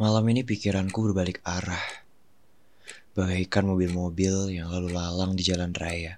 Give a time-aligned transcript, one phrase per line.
[0.00, 1.84] Malam ini pikiranku berbalik arah.
[3.12, 6.16] Bagaikan mobil-mobil yang lalu lalang di jalan raya.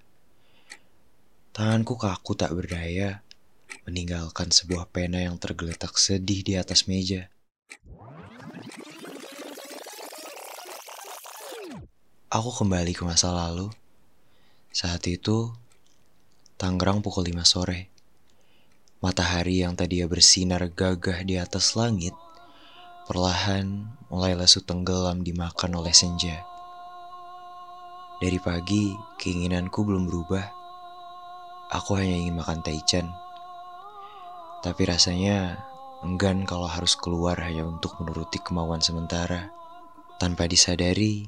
[1.51, 3.27] Tanganku kaku tak berdaya,
[3.83, 7.27] meninggalkan sebuah pena yang tergeletak sedih di atas meja.
[12.31, 13.67] Aku kembali ke masa lalu.
[14.71, 15.51] Saat itu,
[16.55, 17.91] Tangerang pukul 5 sore.
[19.03, 22.15] Matahari yang tadinya bersinar gagah di atas langit
[23.03, 26.47] Perlahan mulai lesu tenggelam dimakan oleh senja.
[28.23, 30.47] Dari pagi, keinginanku belum berubah.
[31.75, 33.11] Aku hanya ingin makan taichan.
[34.63, 35.59] Tapi rasanya
[36.07, 39.51] enggan kalau harus keluar hanya untuk menuruti kemauan sementara.
[40.23, 41.27] Tanpa disadari,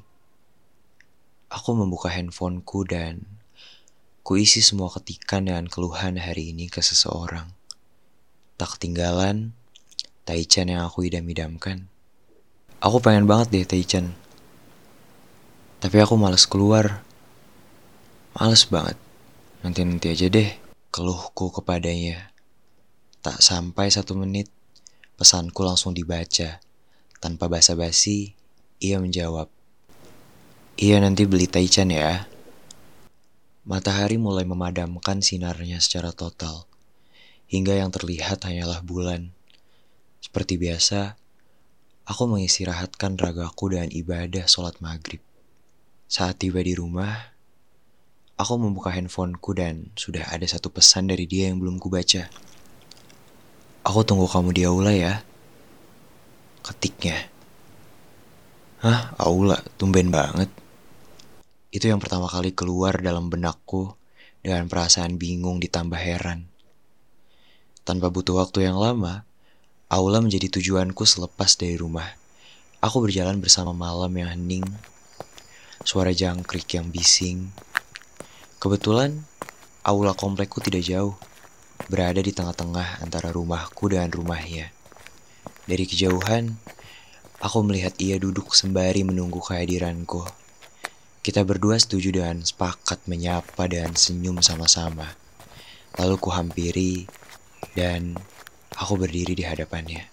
[1.51, 3.27] aku membuka handphoneku dan
[4.23, 7.51] kuisi semua ketikan dengan keluhan hari ini ke seseorang.
[8.55, 9.51] Tak ketinggalan,
[10.25, 11.85] Taichan yang aku idam-idamkan.
[12.81, 14.09] Aku pengen banget deh Taichan.
[15.77, 17.05] Tapi aku males keluar.
[18.33, 18.97] Males banget.
[19.61, 20.49] Nanti-nanti aja deh
[20.89, 22.33] keluhku kepadanya.
[23.21, 24.49] Tak sampai satu menit,
[25.13, 26.57] pesanku langsung dibaca.
[27.21, 28.33] Tanpa basa-basi,
[28.81, 29.45] ia menjawab.
[30.81, 32.25] Iya nanti beli Taichan ya.
[33.61, 36.65] Matahari mulai memadamkan sinarnya secara total.
[37.45, 39.34] Hingga yang terlihat hanyalah bulan
[40.25, 41.13] seperti biasa,
[42.09, 45.21] aku mengistirahatkan ragaku dengan ibadah sholat maghrib.
[46.09, 47.13] Saat tiba di rumah,
[48.33, 52.25] aku membuka handphoneku dan sudah ada satu pesan dari dia yang belum kubaca.
[53.85, 55.21] Aku tunggu kamu di aula ya.
[56.65, 57.29] Ketiknya.
[58.81, 60.49] Hah, aula, tumben banget.
[61.69, 63.93] Itu yang pertama kali keluar dalam benakku
[64.41, 66.49] dengan perasaan bingung ditambah heran.
[67.85, 69.21] Tanpa butuh waktu yang lama,
[69.85, 72.09] Aula menjadi tujuanku selepas dari rumah.
[72.81, 74.65] Aku berjalan bersama malam yang hening,
[75.85, 77.53] suara jangkrik yang bising.
[78.57, 79.21] Kebetulan,
[79.85, 81.13] aula komplekku tidak jauh,
[81.85, 84.73] berada di tengah-tengah antara rumahku dan rumahnya.
[85.69, 86.57] Dari kejauhan,
[87.37, 90.25] aku melihat ia duduk sembari menunggu kehadiranku.
[91.21, 95.13] Kita berdua setuju dan sepakat menyapa dan senyum sama-sama.
[96.01, 97.05] Lalu ku hampiri
[97.77, 98.17] dan
[98.75, 100.03] Aku berdiri di hadapannya.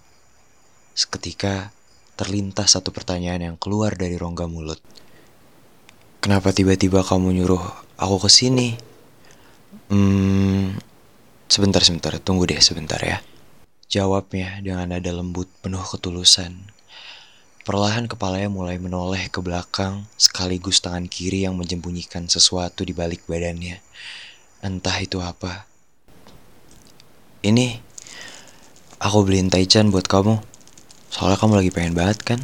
[0.95, 1.75] Seketika
[2.15, 4.79] terlintas satu pertanyaan yang keluar dari rongga mulut.
[6.23, 7.65] Kenapa tiba-tiba kamu nyuruh
[7.99, 8.79] aku ke sini?
[9.91, 10.79] Hmm,
[11.51, 13.19] sebentar sebentar, tunggu deh sebentar ya.
[13.91, 16.71] Jawabnya dengan nada lembut penuh ketulusan.
[17.67, 23.83] Perlahan kepalanya mulai menoleh ke belakang, sekaligus tangan kiri yang menyembunyikan sesuatu di balik badannya.
[24.63, 25.67] Entah itu apa.
[27.43, 27.92] Ini
[29.03, 30.39] Aku beliin taichan buat kamu.
[31.11, 32.41] Soalnya kamu lagi pengen banget kan?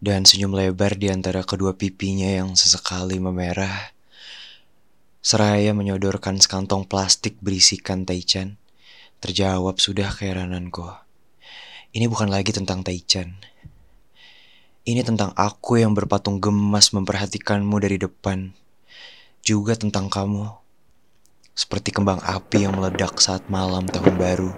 [0.00, 3.92] Dan senyum lebar di antara kedua pipinya yang sesekali memerah.
[5.20, 8.56] Seraya menyodorkan sekantong plastik berisikan taichan.
[9.20, 10.88] Terjawab sudah keherananku.
[11.92, 13.36] Ini bukan lagi tentang taichan.
[14.88, 18.56] Ini tentang aku yang berpatung gemas memperhatikanmu dari depan.
[19.44, 20.48] Juga tentang kamu.
[21.52, 24.56] Seperti kembang api yang meledak saat malam tahun baru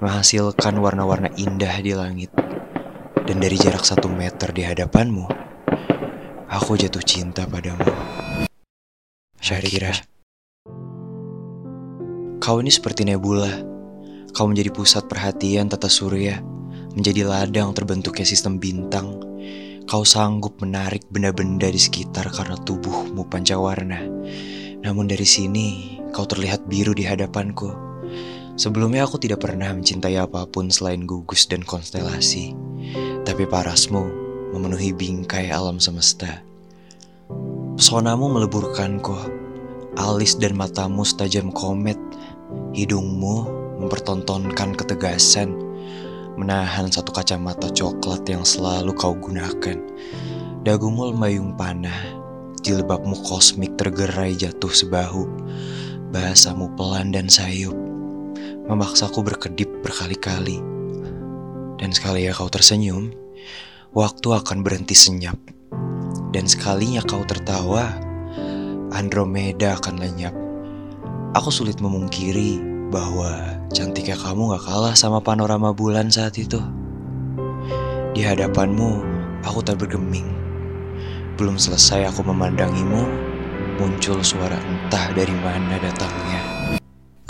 [0.00, 2.32] menghasilkan warna-warna indah di langit.
[3.20, 5.28] Dan dari jarak satu meter di hadapanmu,
[6.48, 7.84] aku jatuh cinta padamu.
[9.36, 9.92] Syakira.
[12.40, 13.60] Kau ini seperti nebula.
[14.32, 16.40] Kau menjadi pusat perhatian tata surya,
[16.96, 19.20] menjadi ladang terbentuknya sistem bintang.
[19.84, 24.00] Kau sanggup menarik benda-benda di sekitar karena tubuhmu pancawarna.
[24.80, 27.89] Namun dari sini, kau terlihat biru di hadapanku
[28.60, 32.52] Sebelumnya aku tidak pernah mencintai apa pun selain gugus dan konstelasi.
[33.24, 34.04] Tapi parasmu
[34.52, 36.44] memenuhi bingkai alam semesta.
[37.80, 39.16] Pesonamu meleburkanku.
[39.96, 41.96] Alis dan matamu setajam komet.
[42.76, 43.48] Hidungmu
[43.80, 45.56] mempertontonkan ketegasan.
[46.36, 49.80] Menahan satu kacamata coklat yang selalu kau gunakan.
[50.68, 52.12] Dagumu lembayung panah.
[52.60, 55.24] Jilbabmu kosmik tergerai jatuh sebahu.
[56.12, 57.89] Bahasamu pelan dan sayup
[58.70, 60.62] memaksaku berkedip berkali-kali.
[61.74, 63.10] Dan sekali ya kau tersenyum,
[63.90, 65.34] waktu akan berhenti senyap.
[66.30, 67.90] Dan sekalinya kau tertawa,
[68.94, 70.34] Andromeda akan lenyap.
[71.34, 72.62] Aku sulit memungkiri
[72.94, 76.62] bahwa cantiknya kamu gak kalah sama panorama bulan saat itu.
[78.14, 79.02] Di hadapanmu,
[79.42, 80.26] aku tak bergeming.
[81.34, 83.02] Belum selesai aku memandangimu,
[83.82, 86.42] muncul suara entah dari mana datangnya.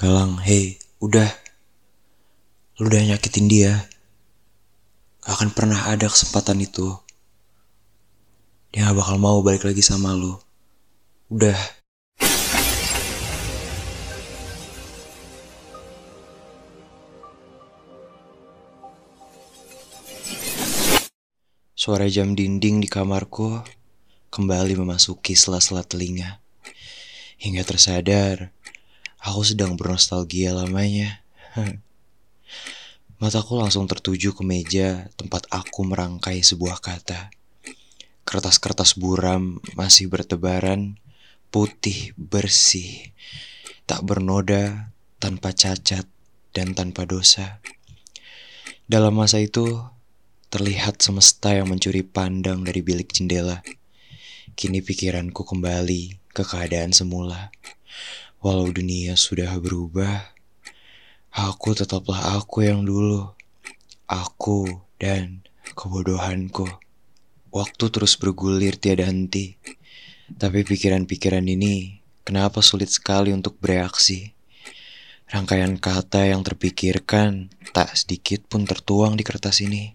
[0.00, 1.32] Galang, hei, Udah.
[2.76, 3.88] Lu udah nyakitin dia.
[5.24, 6.92] gak akan pernah ada kesempatan itu.
[8.68, 10.36] Dia gak bakal mau balik lagi sama lu.
[11.32, 11.56] Udah.
[21.72, 23.64] Suara jam dinding di kamarku
[24.28, 26.44] kembali memasuki sela-sela telinga.
[27.40, 28.52] Hingga tersadar,
[29.20, 31.20] aku sedang bernostalgia lamanya.
[33.20, 37.28] Mataku langsung tertuju ke meja tempat aku merangkai sebuah kata.
[38.24, 40.96] Kertas-kertas buram masih bertebaran,
[41.52, 43.12] putih bersih,
[43.84, 46.08] tak bernoda, tanpa cacat,
[46.56, 47.60] dan tanpa dosa.
[48.88, 49.68] Dalam masa itu,
[50.48, 53.60] terlihat semesta yang mencuri pandang dari bilik jendela.
[54.56, 57.50] Kini pikiranku kembali ke keadaan semula.
[58.40, 60.32] Walau dunia sudah berubah,
[61.34, 63.34] aku tetaplah aku yang dulu.
[64.10, 64.66] Aku
[64.98, 66.66] dan kebodohanku.
[67.50, 69.58] Waktu terus bergulir tiada henti.
[70.30, 74.30] Tapi pikiran-pikiran ini kenapa sulit sekali untuk bereaksi?
[75.30, 79.94] Rangkaian kata yang terpikirkan tak sedikit pun tertuang di kertas ini.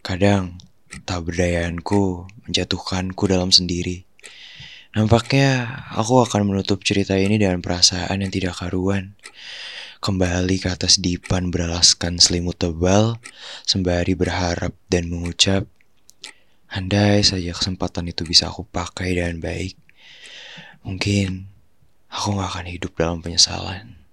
[0.00, 0.56] Kadang
[1.04, 4.08] tak berdayaanku menjatuhkanku dalam sendiri.
[4.96, 9.12] Nampaknya aku akan menutup cerita ini dengan perasaan yang tidak karuan.
[10.00, 13.20] Kembali ke atas dipan beralaskan selimut tebal,
[13.68, 15.68] sembari berharap dan mengucap,
[16.72, 19.76] Andai saja kesempatan itu bisa aku pakai dengan baik,
[20.82, 21.46] mungkin
[22.08, 24.05] aku gak akan hidup dalam penyesalan.